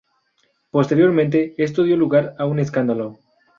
[0.71, 3.19] Posteriormente, esto dio lugar a un escándalo.